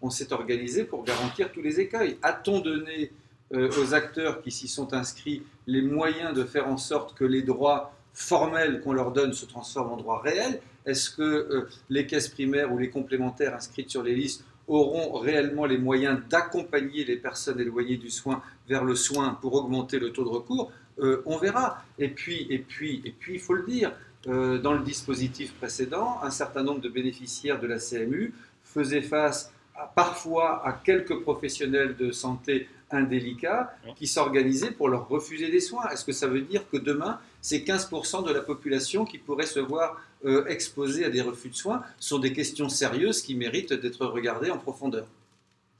qu'on 0.00 0.10
s'est 0.10 0.32
organisé 0.32 0.84
pour 0.84 1.04
garantir 1.04 1.52
tous 1.52 1.60
les 1.60 1.80
écueils. 1.80 2.16
A-t-on 2.22 2.60
donné 2.60 3.12
aux 3.52 3.94
acteurs 3.94 4.42
qui 4.42 4.52
s'y 4.52 4.68
sont 4.68 4.94
inscrits 4.94 5.42
les 5.66 5.82
moyens 5.82 6.32
de 6.34 6.44
faire 6.44 6.68
en 6.68 6.76
sorte 6.76 7.16
que 7.18 7.24
les 7.24 7.42
droits 7.42 7.92
formels 8.14 8.80
qu'on 8.80 8.92
leur 8.92 9.10
donne 9.10 9.32
se 9.32 9.44
transforment 9.44 9.92
en 9.92 9.96
droits 9.96 10.20
réels? 10.20 10.60
Est-ce 10.86 11.10
que 11.10 11.66
les 11.88 12.06
caisses 12.06 12.28
primaires 12.28 12.72
ou 12.72 12.78
les 12.78 12.90
complémentaires 12.90 13.54
inscrites 13.54 13.90
sur 13.90 14.02
les 14.02 14.14
listes 14.14 14.44
auront 14.70 15.18
réellement 15.18 15.66
les 15.66 15.78
moyens 15.78 16.20
d'accompagner 16.28 17.04
les 17.04 17.16
personnes 17.16 17.60
éloignées 17.60 17.96
du 17.96 18.10
soin 18.10 18.42
vers 18.68 18.84
le 18.84 18.94
soin 18.94 19.38
pour 19.40 19.54
augmenter 19.54 19.98
le 19.98 20.12
taux 20.12 20.24
de 20.24 20.28
recours, 20.28 20.72
euh, 21.00 21.22
on 21.26 21.38
verra. 21.38 21.82
Et 21.98 22.08
puis, 22.08 22.46
et 22.50 22.58
puis, 22.58 23.02
et 23.04 23.10
puis, 23.10 23.34
il 23.34 23.40
faut 23.40 23.54
le 23.54 23.64
dire, 23.64 23.92
euh, 24.26 24.58
dans 24.58 24.74
le 24.74 24.80
dispositif 24.80 25.54
précédent, 25.54 26.20
un 26.22 26.30
certain 26.30 26.62
nombre 26.62 26.80
de 26.80 26.88
bénéficiaires 26.88 27.58
de 27.58 27.66
la 27.66 27.78
CMU 27.78 28.34
faisaient 28.62 29.02
face 29.02 29.52
parfois 29.94 30.66
à 30.66 30.72
quelques 30.72 31.20
professionnels 31.20 31.96
de 31.96 32.12
santé 32.12 32.68
indélicats 32.90 33.72
qui 33.96 34.06
s'organisaient 34.06 34.72
pour 34.72 34.88
leur 34.88 35.08
refuser 35.08 35.50
des 35.50 35.60
soins. 35.60 35.88
Est-ce 35.88 36.04
que 36.04 36.12
ça 36.12 36.26
veut 36.26 36.42
dire 36.42 36.68
que 36.70 36.76
demain, 36.76 37.18
c'est 37.40 37.58
15% 37.58 38.26
de 38.26 38.32
la 38.32 38.40
population 38.40 39.04
qui 39.04 39.18
pourrait 39.18 39.46
se 39.46 39.60
voir 39.60 40.00
euh, 40.24 40.46
exposée 40.46 41.04
à 41.04 41.10
des 41.10 41.20
refus 41.20 41.48
de 41.48 41.54
soins 41.54 41.82
sont 41.98 42.18
des 42.18 42.32
questions 42.32 42.68
sérieuses 42.68 43.22
qui 43.22 43.34
méritent 43.34 43.72
d'être 43.72 44.06
regardées 44.06 44.50
en 44.50 44.58
profondeur. 44.58 45.06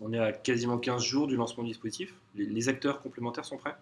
On 0.01 0.13
est 0.13 0.19
à 0.19 0.33
quasiment 0.33 0.79
15 0.79 1.03
jours 1.03 1.27
du 1.27 1.37
lancement 1.37 1.63
du 1.63 1.71
dispositif. 1.71 2.15
Les, 2.35 2.69
acteurs 2.69 3.03
complémentaires 3.03 3.45
sont 3.45 3.59
prêts? 3.59 3.75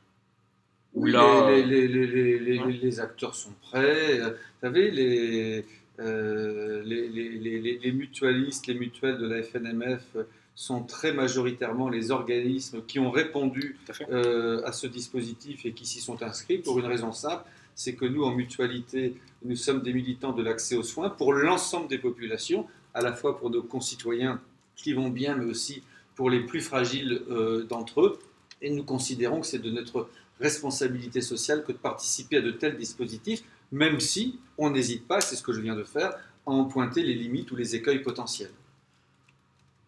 Oui, 0.95 1.12
les, 1.12 1.87
les, 1.87 3.00
acteurs 3.00 3.37
sont 3.37 3.53
prêts. 3.61 4.19
Vous 4.19 4.35
savez, 4.61 4.91
les, 4.91 5.65
euh, 6.00 6.83
les, 6.85 7.93
mutualistes, 7.93 8.67
les 8.67 8.75
mutuelles 8.75 9.19
de 9.19 9.27
la 9.27 9.43
FNMF 9.43 10.17
sont 10.55 10.83
très 10.83 11.12
majoritairement 11.12 11.88
les 11.88 12.11
organismes 12.11 12.83
qui 12.87 12.99
ont 12.99 13.11
répondu 13.11 13.79
euh, 14.11 14.62
à, 14.65 14.73
ce 14.73 14.87
dispositif 14.87 15.65
et 15.67 15.73
qui 15.73 15.87
s'y 15.87 16.00
sont 16.00 16.23
inscrits 16.23 16.59
pour 16.59 16.79
une 16.79 16.87
raison 16.87 17.12
simple, 17.12 17.45
c'est 17.79 17.95
que 17.95 18.05
nous, 18.05 18.25
en 18.25 18.35
mutualité, 18.35 19.15
nous 19.45 19.55
sommes 19.55 19.83
des 19.83 19.93
militants 19.93 20.33
de 20.33 20.43
l'accès 20.43 20.77
aux 20.77 20.83
soins 20.83 21.11
pour 21.11 21.33
l'ensemble 21.33 21.87
des 21.89 21.99
populations, 21.99 22.67
à 22.93 23.03
la 23.03 23.13
fois 23.13 23.39
pour 23.39 23.51
nos 23.51 23.63
concitoyens 23.63 24.41
qui 24.75 24.93
vont 24.93 25.11
bien, 25.11 25.37
mais 25.37 25.45
aussi 25.45 25.83
pour 26.17 26.29
les 26.29 26.41
plus 26.41 26.61
fragiles 26.61 27.23
euh, 27.31 27.65
d'entre 27.65 28.01
eux. 28.01 28.19
Et 28.61 28.71
nous 28.71 28.83
considérons 28.83 29.41
que 29.41 29.47
c'est 29.47 29.61
de 29.61 29.71
notre 29.71 30.09
responsabilité 30.41 31.21
sociale 31.21 31.63
que 31.65 31.71
de 31.71 31.79
participer 31.79 32.39
à 32.39 32.41
de 32.41 32.51
tels 32.51 32.77
dispositifs 32.77 33.45
même 33.73 34.01
si 34.01 34.39
on 34.57 34.71
n'hésite 34.71 35.07
pas, 35.07 35.21
c'est 35.21 35.37
ce 35.37 35.43
que 35.43 35.53
je 35.53 35.61
viens 35.61 35.77
de 35.77 35.85
faire, 35.85 36.11
à 36.47 36.51
en 36.51 36.65
pointer 36.65 37.03
les 37.03 37.15
limites 37.15 37.51
ou 37.51 37.57
les 37.57 37.77
écueils 37.77 38.01
potentiels. 38.01 38.51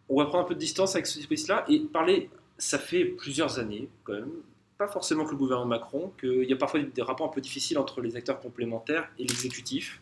On 0.09 0.17
va 0.17 0.27
prendre 0.27 0.45
un 0.45 0.49
peu 0.49 0.55
de 0.55 0.61
distance 0.61 0.95
avec 0.95 1.07
ce 1.07 1.19
dispositif-là 1.19 1.65
et 1.69 1.81
parler, 1.81 2.31
ça 2.59 2.79
fait 2.79 3.05
plusieurs 3.05 3.59
années 3.59 3.89
quand 4.05 4.15
même, 4.15 4.33
pas 4.81 4.89
forcément 4.89 5.27
que 5.27 5.33
le 5.33 5.37
gouvernement 5.37 5.69
Macron, 5.69 6.11
qu'il 6.19 6.49
y 6.49 6.53
a 6.55 6.57
parfois 6.57 6.81
des 6.81 7.03
rapports 7.03 7.29
un 7.29 7.33
peu 7.33 7.43
difficiles 7.43 7.77
entre 7.77 8.01
les 8.01 8.17
acteurs 8.17 8.41
complémentaires 8.41 9.11
et 9.19 9.25
l'exécutif. 9.25 10.01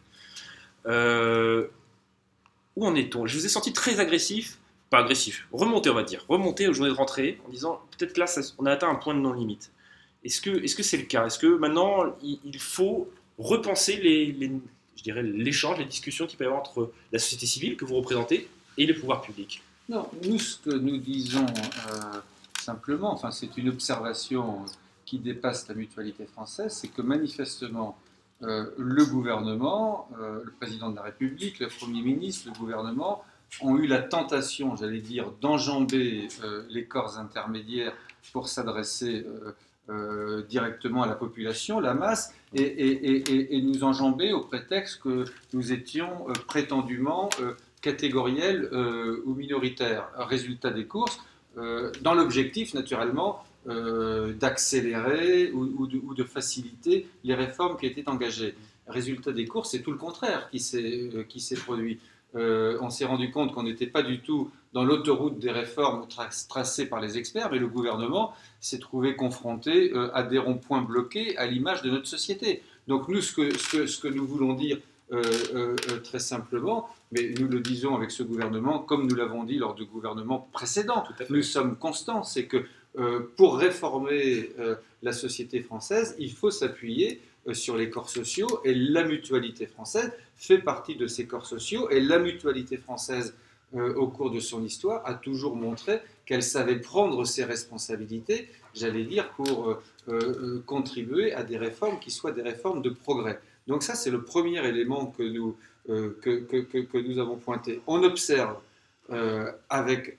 Euh, 0.87 1.67
où 2.77 2.87
en 2.87 2.95
est-on? 2.95 3.27
Je 3.27 3.37
vous 3.37 3.45
ai 3.45 3.49
senti 3.49 3.73
très 3.73 3.99
agressif, 3.99 4.59
pas 4.89 5.01
agressif, 5.01 5.49
remonté 5.53 5.91
on 5.91 5.95
va 5.95 6.05
dire, 6.05 6.25
remonté 6.29 6.69
aux 6.69 6.73
journées 6.73 6.93
de 6.93 6.97
rentrée 6.97 7.41
en 7.45 7.49
disant 7.51 7.83
peut-être 7.91 8.17
là 8.19 8.27
on 8.59 8.67
a 8.67 8.71
atteint 8.71 8.89
un 8.89 8.95
point 8.95 9.15
de 9.15 9.19
non-limite. 9.19 9.73
Est-ce 10.23 10.41
que 10.41 10.65
c'est 10.65 10.83
-ce 10.83 10.83
c'est 10.85 10.97
le 10.97 11.09
cas? 11.13 11.27
Est-ce 11.27 11.41
que 11.41 11.51
maintenant 11.65 12.17
il 12.23 12.61
faut 12.61 13.11
repenser 13.37 13.97
les, 13.97 14.51
je 14.97 15.03
dirais, 15.03 15.25
l'échange, 15.25 15.79
les 15.79 15.91
discussions 15.97 16.29
qu'il 16.29 16.39
peut 16.39 16.45
y 16.45 16.47
avoir 16.47 16.61
entre 16.61 16.93
la 17.11 17.19
société 17.19 17.47
civile 17.47 17.77
que 17.77 17.85
vous 17.85 17.97
représentez 17.97 18.49
et 18.79 18.87
les 18.87 18.95
pouvoirs 18.95 19.23
publics? 19.23 19.61
Non, 19.89 20.05
nous, 20.23 20.39
ce 20.39 20.57
que 20.65 20.75
nous 20.87 20.99
disons 20.99 21.47
euh, 21.47 22.21
simplement, 22.69 23.13
enfin, 23.13 23.31
c'est 23.31 23.57
une 23.57 23.69
observation 23.69 24.65
qui 25.05 25.19
dépasse 25.19 25.69
la 25.69 25.75
mutualité 25.75 26.27
française, 26.27 26.73
c'est 26.73 26.89
que 26.89 27.03
manifestement, 27.03 27.99
euh, 28.43 28.67
le 28.77 29.05
gouvernement, 29.07 30.09
euh, 30.21 30.43
le 30.45 30.53
président 30.53 30.91
de 30.91 30.97
la 30.97 31.03
République, 31.03 31.59
le 31.61 31.69
Premier 31.69 32.03
ministre, 32.03 32.49
le 32.53 32.59
gouvernement 32.59 33.25
ont 33.63 33.77
eu 33.79 33.87
la 33.87 34.03
tentation, 34.03 34.77
j'allais 34.77 35.01
dire, 35.01 35.33
d'enjamber 35.41 36.29
les 36.69 36.85
corps 36.85 37.19
intermédiaires 37.19 37.95
pour 38.33 38.47
s'adresser 38.47 39.25
euh, 39.91 40.43
directement 40.43 41.03
à 41.03 41.07
la 41.07 41.15
population, 41.15 41.81
la 41.81 41.95
masse, 41.95 42.35
et, 42.53 43.63
nous 43.63 43.85
enjamber 43.85 44.35
au 44.35 44.41
prétexte 44.41 45.01
que 45.01 45.25
nous 45.55 45.73
étions 45.73 46.29
euh, 46.29 46.35
prétendument 46.47 47.31
euh, 47.41 47.55
catégoriels 47.81 48.69
ou 49.25 49.35
minoritaires. 49.35 50.11
Résultat 50.19 50.73
des 50.73 50.85
courses, 50.85 51.19
dans 52.03 52.15
l'objectif 52.15 52.75
naturellement 52.75 53.43
d'accélérer 53.67 55.51
ou, 55.53 55.87
de, 55.87 56.25
faciliter 56.25 57.07
les 57.25 57.35
réformes 57.35 57.77
qui 57.77 57.87
étaient 57.87 58.09
engagées. 58.09 58.55
Résultat 58.87 59.33
des 59.33 59.47
courses, 59.47 59.73
c'est 59.73 59.83
tout 59.83 59.91
le 59.91 59.99
contraire 59.99 60.49
qui 60.51 60.61
s'est 60.61 61.57
produit. 61.57 61.99
on 62.35 62.91
s'est 62.91 63.05
rendu 63.05 63.31
compte 63.31 63.53
qu'on 63.53 63.65
n'était 63.65 63.87
pas 63.87 64.03
du 64.03 64.21
tout 64.21 64.51
dans 64.73 64.85
l'autoroute 64.85 65.39
des 65.39 65.51
réformes 65.51 66.07
tracées 66.49 66.87
par 66.87 67.01
les 67.01 67.19
experts, 67.19 67.49
mais 67.51 67.59
le 67.59 67.69
gouvernement 67.69 68.35
s'est 68.61 68.79
trouvé 68.79 69.17
confronté 69.17 69.93
euh, 69.93 70.15
à 70.15 70.23
des 70.23 70.39
ronds-points 70.39 70.83
bloqués 70.83 71.37
à 71.39 71.47
l'image 71.47 71.83
de 71.83 71.91
notre 71.91 72.07
société. 72.07 72.63
Donc 72.87 73.09
nous, 73.09 73.21
ce 73.21 73.33
que, 73.33 73.57
ce 73.57 73.99
que, 73.99 74.09
nous 74.09 74.27
voulons 74.27 74.55
dire 74.55 74.77
euh, 74.77 74.81
euh, 74.81 74.98
très 76.05 76.19
simplement, 76.19 76.89
mais 77.13 77.33
nous 77.39 77.49
le 77.49 77.61
disons 77.61 77.97
avec 77.97 78.11
ce 78.11 78.23
gouvernement, 78.23 78.79
comme 78.79 79.07
nous 79.07 79.15
l'avons 79.15 79.45
dit 79.45 79.59
lors 79.59 79.75
du 79.75 79.85
gouvernement 79.85 80.49
précédent, 80.53 81.05
nous 81.31 81.43
sommes 81.43 81.77
constants, 81.77 82.25
c'est 82.25 82.47
que 82.47 82.65
pour 83.37 83.57
réformer 83.57 84.51
la 85.03 85.13
société 85.13 85.61
française, 85.63 86.15
il 86.19 86.33
faut 86.33 86.51
s'appuyer 86.51 87.21
sur 87.53 87.77
les 87.77 87.91
corps 87.91 88.11
sociaux 88.11 88.61
et 88.65 88.75
la 88.75 89.05
mutualité 89.05 89.67
française 89.67 90.13
fait 90.37 90.59
partie 90.59 90.97
de 90.97 91.07
ces 91.07 91.27
corps 91.27 91.47
sociaux 91.47 91.89
et 91.91 92.01
la 92.01 92.19
mutualité 92.19 92.77
française 92.77 93.35
euh, 93.75 93.95
au 93.97 94.07
cours 94.07 94.31
de 94.31 94.41
son 94.41 94.65
histoire, 94.65 95.03
a 95.05 95.13
toujours 95.13 95.55
montré 95.55 96.01
qu'elle 96.25 96.43
savait 96.43 96.77
prendre 96.77 97.25
ses 97.27 97.45
responsabilités, 97.45 98.49
j'allais 98.75 99.05
dire, 99.05 99.29
pour 99.33 99.69
euh, 99.69 99.83
euh, 100.09 100.63
contribuer 100.65 101.35
à 101.35 101.43
des 101.43 101.59
réformes 101.59 101.99
qui 101.99 102.11
soient 102.11 102.33
des 102.33 102.41
réformes 102.41 102.81
de 102.81 102.89
progrès. 102.89 103.39
Donc 103.69 103.83
ça, 103.83 103.95
c'est 103.95 104.11
le 104.11 104.23
premier 104.23 104.67
élément 104.67 105.07
que 105.07 105.23
nous, 105.23 105.57
que, 105.87 106.41
que, 106.41 106.81
que, 106.81 106.99
nous 106.99 107.19
avons 107.19 107.37
pointé. 107.37 107.81
On 107.87 108.03
observe 108.03 108.57
avec 109.71 110.19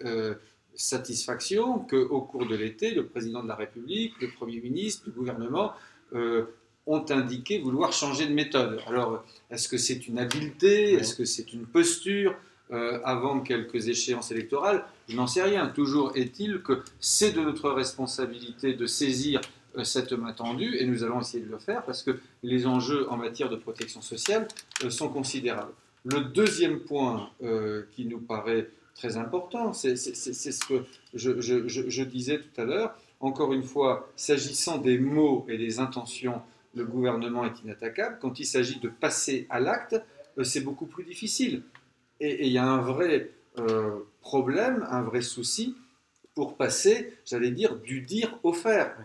satisfaction 0.76 1.80
qu'au 1.80 2.22
cours 2.22 2.48
de 2.48 2.56
l'été, 2.56 2.92
le 2.92 3.06
président 3.06 3.44
de 3.44 3.48
la 3.48 3.56
République, 3.56 4.14
le 4.22 4.30
Premier 4.30 4.62
ministre, 4.62 5.04
le 5.08 5.12
gouvernement 5.12 5.74
ont 6.14 7.06
indiqué 7.10 7.60
vouloir 7.60 7.92
changer 7.92 8.26
de 8.28 8.34
méthode. 8.34 8.80
Alors, 8.88 9.24
est-ce 9.52 9.68
que 9.68 9.78
c'est 9.78 10.08
une 10.08 10.18
habileté? 10.18 10.94
Est-ce 10.94 11.16
que 11.16 11.26
c'est 11.26 11.52
une 11.54 11.66
posture 11.66 12.36
euh, 12.72 13.00
avant 13.04 13.40
quelques 13.40 13.88
échéances 13.88 14.30
électorales, 14.30 14.86
je 15.08 15.16
n'en 15.16 15.26
sais 15.26 15.42
rien. 15.42 15.66
Toujours 15.70 16.12
est-il 16.16 16.62
que 16.62 16.84
c'est 17.00 17.32
de 17.32 17.42
notre 17.42 17.72
responsabilité 17.72 18.74
de 18.74 18.86
saisir 18.86 19.42
euh, 19.42 19.44
cette 19.84 20.14
main 20.14 20.34
tendue 20.34 20.76
et 20.78 20.86
nous 20.86 21.04
allons 21.04 21.22
essayer 21.22 21.44
de 21.44 21.50
le 21.50 21.60
faire 21.60 21.84
parce 21.84 22.04
que 22.04 22.20
les 22.44 22.66
enjeux 22.66 23.10
en 23.10 23.18
matière 23.18 23.50
de 23.50 23.56
protection 23.56 24.02
sociale 24.02 24.48
euh, 24.84 24.90
sont 24.90 25.10
considérables. 25.10 25.74
Le 26.06 26.22
deuxième 26.22 26.80
point 26.80 27.30
qui 27.92 28.06
nous 28.06 28.20
paraît 28.20 28.70
très 29.00 29.18
important, 29.18 29.74
c'est 29.74 29.96
ce 29.96 30.66
que 30.66 30.86
je, 31.14 32.04
disais 32.04 32.40
tout 32.40 32.62
à 32.62 32.66
l'heure. 32.66 32.96
Encore 33.20 33.54
une 33.54 33.64
fois, 33.64 34.10
s'agissant 34.16 34.78
des 34.78 34.98
mots 34.98 35.46
et 35.50 35.58
des 35.58 35.80
intentions, 35.80 36.42
le 36.76 36.86
gouvernement 36.86 37.46
est 37.46 37.62
inattaquable. 37.64 38.18
Quand 38.22 38.40
il 38.40 38.46
s'agit 38.46 38.80
de 38.80 38.90
passer 38.90 39.48
à 39.50 39.60
l'acte, 39.60 39.96
c'est 40.44 40.62
beaucoup 40.62 40.86
plus 40.86 41.04
difficile. 41.04 41.64
Et 42.20 42.48
il 42.48 42.52
y 42.52 42.58
a 42.58 42.66
un 42.66 42.82
vrai 42.82 43.32
euh, 43.58 44.00
problème, 44.22 44.86
un 44.90 45.02
vrai 45.02 45.22
souci 45.22 45.76
pour 46.36 46.58
passer, 46.58 47.14
j'allais 47.26 47.52
dire, 47.52 47.78
du 47.78 48.02
dire 48.02 48.38
au 48.44 48.54
faire. 48.54 48.96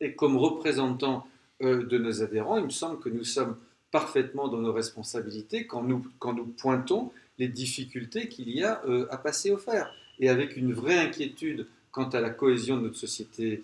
Et 0.00 0.14
comme 0.14 0.36
représentant 0.36 1.26
euh, 1.62 1.86
de 1.86 1.98
nos 1.98 2.22
adhérents, 2.22 2.58
il 2.58 2.64
me 2.64 2.70
semble 2.70 3.00
que 3.00 3.08
nous 3.08 3.24
sommes 3.24 3.56
parfaitement 3.90 4.48
dans 4.48 4.58
nos 4.58 4.72
responsabilités 4.72 5.66
quand 5.66 5.82
nous, 5.82 6.06
quand 6.18 6.32
nous 6.32 6.46
pointons 6.46 7.10
les 7.38 7.48
difficultés 7.48 8.28
qu'il 8.28 8.50
y 8.50 8.62
a 8.62 8.82
euh, 8.86 9.06
à 9.10 9.16
passer 9.16 9.50
au 9.50 9.56
faire. 9.56 9.92
Et 10.20 10.28
avec 10.28 10.56
une 10.56 10.72
vraie 10.72 10.98
inquiétude 10.98 11.66
quant 11.90 12.08
à 12.08 12.20
la 12.20 12.30
cohésion 12.30 12.76
de 12.76 12.82
notre 12.82 12.98
société, 12.98 13.62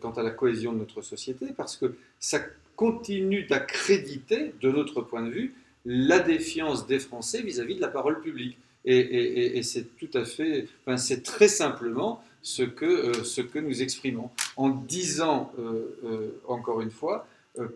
quant 0.00 0.10
à 0.10 0.22
la 0.22 0.30
cohésion 0.30 0.72
de 0.72 0.78
notre 0.78 1.00
société, 1.00 1.46
parce 1.56 1.76
que 1.76 1.96
ça 2.20 2.40
continue 2.76 3.44
d'accréditer, 3.44 4.52
de 4.60 4.70
notre 4.70 5.00
point 5.00 5.22
de 5.22 5.30
vue, 5.30 5.54
la 5.84 6.18
défiance 6.18 6.86
des 6.86 6.98
Français 6.98 7.42
vis-à-vis 7.42 7.76
de 7.76 7.80
la 7.80 7.88
parole 7.88 8.20
publique. 8.20 8.58
Et, 8.84 9.62
c'est 9.64 9.96
tout 9.96 10.10
à 10.14 10.24
fait, 10.24 10.68
enfin, 10.82 10.96
c'est 10.96 11.22
très 11.24 11.48
simplement 11.48 12.22
ce 12.46 12.62
que, 12.62 12.86
euh, 12.86 13.24
ce 13.24 13.40
que 13.40 13.58
nous 13.58 13.82
exprimons. 13.82 14.30
En 14.56 14.68
disant, 14.68 15.52
euh, 15.58 15.98
euh, 16.04 16.40
encore 16.46 16.80
une 16.80 16.92
fois, 16.92 17.26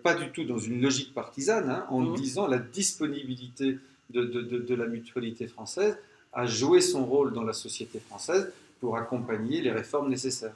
pas 0.05 0.15
du 0.15 0.31
tout 0.31 0.45
dans 0.45 0.59
une 0.59 0.81
logique 0.81 1.13
partisane, 1.13 1.71
hein, 1.71 1.87
en 1.89 2.01
mmh. 2.01 2.15
disant 2.15 2.47
la 2.47 2.59
disponibilité 2.59 3.79
de, 4.11 4.23
de, 4.23 4.75
la 4.75 4.87
mutualité 4.87 5.49
française 5.49 5.97
à 6.33 6.47
jouer 6.47 6.83
son 6.83 7.05
rôle 7.05 7.33
dans 7.33 7.43
la 7.43 7.55
société 7.55 7.99
française 7.99 8.53
pour 8.79 8.97
accompagner 8.97 9.61
les 9.61 9.73
réformes 9.73 10.09
nécessaires. 10.09 10.55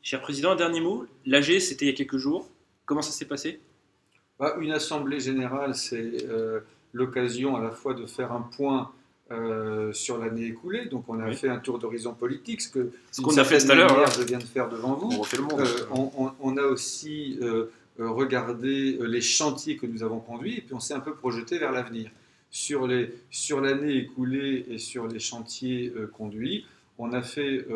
Cher 0.00 0.22
Président, 0.22 0.52
un 0.52 0.56
dernier 0.56 0.80
mot. 0.80 1.06
L'AG, 1.26 1.58
c'était 1.58 1.86
il 1.86 1.88
y 1.88 1.92
a 1.92 1.96
quelques 1.96 2.18
jours. 2.18 2.48
Comment 2.86 3.02
ça 3.02 3.12
s'est 3.12 3.26
passé? 3.26 3.60
Bah, 4.38 4.56
Une 4.60 4.72
assemblée 4.72 5.20
générale, 5.20 5.74
c'est 5.74 6.24
euh, 6.24 6.60
l'occasion 6.92 7.56
à 7.56 7.62
la 7.62 7.72
fois 7.72 7.94
de 7.94 8.06
faire 8.06 8.32
un 8.32 8.42
point 8.56 8.92
euh, 9.32 9.92
sur 9.92 10.18
l'année 10.18 10.46
écoulée. 10.46 10.86
Donc 10.86 11.04
on 11.08 11.18
a 11.20 11.28
Oui. 11.28 11.34
fait 11.36 11.48
un 11.48 11.58
tour 11.58 11.78
d'horizon 11.78 12.12
politique, 12.14 12.60
ce 12.60 12.68
que 12.68 12.92
Ce 13.10 13.20
d'une 13.20 13.30
qu'on 13.30 13.38
a 13.38 13.44
fait 13.44 13.58
certaine 13.60 13.66
tout 13.66 13.72
à 13.72 13.74
l'heure, 13.76 13.92
manière, 13.96 14.08
hein. 14.08 14.12
je 14.18 14.22
viens 14.24 14.38
de 14.38 14.44
faire 14.44 14.68
devant 14.68 14.94
vous. 14.94 15.10
On 15.12 15.20
refait 15.22 15.36
le 15.38 15.42
monde. 15.44 15.60
Euh, 15.60 15.86
on, 15.90 16.10
on- 16.18 16.32
on 16.40 16.56
a 16.56 16.62
aussi 16.62 17.38
euh, 17.42 17.66
regardé 17.98 18.98
les 19.00 19.20
chantiers 19.20 19.76
que 19.76 19.86
nous 19.86 20.02
avons 20.02 20.18
conduits 20.20 20.58
et 20.58 20.60
puis 20.60 20.74
on 20.74 20.80
s'est 20.80 20.94
un 20.94 21.00
peu 21.00 21.14
projeté 21.14 21.58
vers 21.58 21.72
l'avenir. 21.72 22.10
Sur 22.50 22.86
les- 22.86 23.12
sur 23.30 23.60
l'année 23.60 23.96
écoulée 23.96 24.66
et 24.68 24.78
sur 24.78 25.06
les 25.06 25.18
chantiers 25.18 25.92
conduits, 26.16 26.66
on 26.98 27.12
a 27.14 27.22
fait 27.22 27.66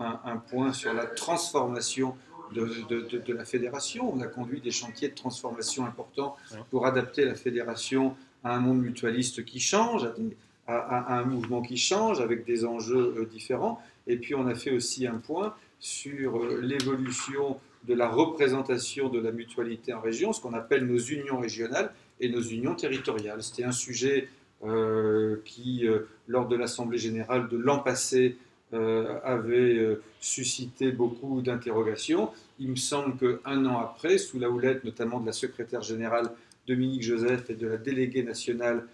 un, 0.00 0.18
un 0.24 0.36
point 0.36 0.72
sur 0.72 0.92
la 0.92 1.06
transformation 1.06 2.16
de, 2.52 2.68
de- 2.88 3.00
de- 3.08 3.18
de 3.18 3.32
la 3.32 3.44
fédération. 3.44 4.12
On 4.12 4.20
a 4.20 4.26
conduit 4.26 4.60
des 4.60 4.70
chantiers 4.72 5.08
de 5.08 5.14
transformation 5.14 5.86
importants 5.86 6.36
pour 6.70 6.86
adapter 6.86 7.24
la 7.24 7.34
fédération 7.36 8.16
à 8.42 8.54
un 8.56 8.60
monde 8.60 8.80
mutualiste 8.82 9.44
qui 9.44 9.60
change, 9.60 10.04
à, 10.04 10.10
des- 10.10 10.36
à- 10.66 11.18
un 11.18 11.24
mouvement 11.24 11.62
qui 11.62 11.76
change, 11.76 12.20
avec 12.20 12.44
des 12.44 12.64
enjeux 12.64 13.14
euh, 13.18 13.24
différents. 13.26 13.80
Et 14.06 14.16
puis 14.16 14.34
on 14.34 14.46
a 14.46 14.54
fait 14.54 14.70
aussi 14.70 15.06
un 15.06 15.16
point 15.18 15.54
sur 15.80 16.38
euh, 16.42 16.60
l'évolution 16.62 17.58
de 17.86 17.94
la 17.94 18.08
représentation 18.08 19.08
de 19.08 19.20
la 19.20 19.30
mutualité 19.30 19.92
en 19.92 20.00
région, 20.00 20.32
ce 20.32 20.40
qu'on 20.40 20.54
appelle 20.54 20.86
nos 20.86 20.98
unions 20.98 21.38
régionales 21.38 21.92
et 22.20 22.28
nos 22.30 22.40
unions 22.40 22.74
territoriales. 22.74 23.42
C'était 23.42 23.64
un 23.64 23.72
sujet 23.72 24.28
euh, 24.64 25.36
qui, 25.44 25.84
lors 26.26 26.48
de 26.48 26.56
l'Assemblée 26.56 26.96
générale 26.96 27.48
de 27.48 27.58
l'an 27.58 27.80
passé, 27.80 28.36
avait 28.72 29.98
suscité 30.18 30.90
beaucoup 30.90 31.42
d'interrogations. 31.42 32.30
Il 32.58 32.70
me 32.70 32.76
semble 32.76 33.16
qu'un 33.18 33.66
an 33.66 33.78
après, 33.78 34.16
sous 34.18 34.38
la 34.40 34.48
houlette 34.48 34.82
notamment 34.82 35.20
de 35.20 35.26
la 35.26 35.32
secrétaire 35.32 35.82
générale 35.82 36.30
Dominique 36.66 37.02
Joseph 37.02 37.50
et 37.50 37.54
de 37.54 37.66
la 37.68 37.76
déléguée 37.76 38.22
nationale 38.22 38.84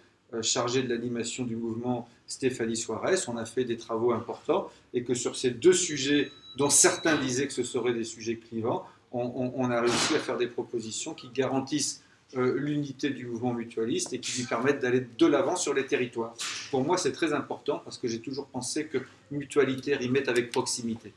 chargée 0.41 0.83
de 0.83 0.89
l'animation 0.89 1.43
du 1.43 1.55
mouvement 1.55 2.07
Stéphanie 2.27 2.77
Suarez, 2.77 3.17
on 3.27 3.37
a 3.37 3.45
fait 3.45 3.65
des 3.65 3.77
travaux 3.77 4.13
importants 4.13 4.69
et 4.93 5.03
que 5.03 5.13
sur 5.13 5.35
ces 5.35 5.51
deux 5.51 5.73
sujets, 5.73 6.31
dont 6.57 6.69
certains 6.69 7.17
disaient 7.17 7.47
que 7.47 7.53
ce 7.53 7.63
seraient 7.63 7.93
des 7.93 8.05
sujets 8.05 8.37
clivants, 8.37 8.85
on, 9.11 9.69
a 9.69 9.81
réussi 9.81 10.15
à 10.15 10.19
faire 10.19 10.37
des 10.37 10.47
propositions 10.47 11.13
qui 11.13 11.29
garantissent 11.29 12.01
euh, 12.37 12.57
l'unité 12.57 13.09
du 13.09 13.25
mouvement 13.25 13.53
mutualiste 13.53 14.13
et 14.13 14.19
qui 14.19 14.37
lui 14.39 14.47
permettent 14.47 14.79
d'aller 14.79 15.05
de 15.17 15.25
l'avant 15.25 15.57
sur 15.57 15.73
les 15.73 15.85
territoires. 15.85 16.33
Pour 16.69 16.85
moi, 16.85 16.97
c'est 16.97 17.11
très 17.11 17.33
important 17.33 17.81
parce 17.83 17.97
que 17.97 18.07
j'ai 18.07 18.21
toujours 18.21 18.47
pensé 18.47 18.85
que 18.85 18.99
mutualité 19.29 19.95
rimait 19.95 20.29
avec 20.29 20.49
proximité. 20.49 21.11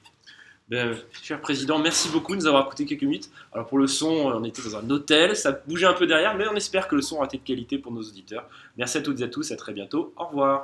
Ben, 0.68 0.96
cher 1.22 1.40
Président, 1.42 1.78
merci 1.78 2.08
beaucoup 2.08 2.32
de 2.32 2.40
nous 2.40 2.46
avoir 2.46 2.64
écouté 2.64 2.86
quelques 2.86 3.02
minutes. 3.02 3.30
Alors 3.52 3.66
pour 3.66 3.76
le 3.76 3.86
son, 3.86 4.08
on 4.08 4.44
était 4.44 4.62
dans 4.62 4.76
un 4.76 4.88
hôtel, 4.88 5.36
ça 5.36 5.52
bougeait 5.52 5.86
un 5.86 5.92
peu 5.92 6.06
derrière, 6.06 6.34
mais 6.36 6.48
on 6.48 6.56
espère 6.56 6.88
que 6.88 6.96
le 6.96 7.02
son 7.02 7.16
aura 7.16 7.26
été 7.26 7.36
de 7.36 7.42
qualité 7.42 7.76
pour 7.76 7.92
nos 7.92 8.00
auditeurs. 8.00 8.48
Merci 8.78 8.96
à 8.96 9.02
toutes 9.02 9.20
et 9.20 9.24
à 9.24 9.28
tous, 9.28 9.52
à 9.52 9.56
très 9.56 9.74
bientôt. 9.74 10.14
Au 10.16 10.24
revoir. 10.24 10.62